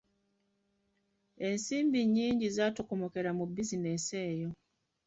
[1.47, 4.49] Ensimbi nnyingi ezaatokomokera mu bizinensi eyo.